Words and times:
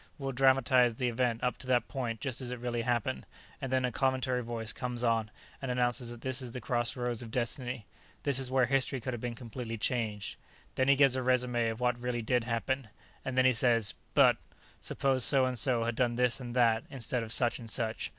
We 0.17 0.31
dramatize 0.31 0.95
the 0.95 1.09
event 1.09 1.43
up 1.43 1.57
to 1.59 1.67
that 1.67 1.87
point 1.87 2.21
just 2.21 2.41
as 2.41 2.49
it 2.49 2.57
really 2.57 2.81
happened, 2.81 3.27
and 3.61 3.71
then 3.71 3.85
a 3.85 3.91
commentary 3.91 4.41
voice 4.41 4.73
comes 4.73 5.03
on 5.03 5.29
and 5.61 5.69
announces 5.69 6.09
that 6.09 6.21
this 6.21 6.41
is 6.41 6.53
the 6.53 6.59
Crossroads 6.59 7.21
of 7.21 7.29
Destiny; 7.29 7.85
this 8.23 8.39
is 8.39 8.49
where 8.49 8.65
history 8.65 8.99
could 8.99 9.13
have 9.13 9.21
been 9.21 9.35
completely 9.35 9.77
changed. 9.77 10.37
Then 10.73 10.87
he 10.87 10.95
gives 10.95 11.15
a 11.15 11.21
resumé 11.21 11.69
of 11.69 11.79
what 11.79 11.99
really 12.01 12.23
did 12.23 12.45
happen, 12.45 12.87
and 13.23 13.37
then 13.37 13.45
he 13.45 13.53
says, 13.53 13.93
'But 14.15 14.37
suppose 14.81 15.23
so 15.23 15.45
and 15.45 15.59
so 15.59 15.83
had 15.83 15.93
done 15.97 16.15
this 16.15 16.39
and 16.39 16.55
that, 16.55 16.83
instead 16.89 17.21
of 17.21 17.31
such 17.31 17.59
and 17.59 17.69
such.' 17.69 18.09